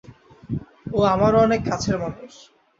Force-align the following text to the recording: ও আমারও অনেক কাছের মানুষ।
ও 0.91 0.99
আমারও 1.13 1.37
অনেক 1.39 1.61
কাছের 1.69 1.95
মানুষ। 2.03 2.33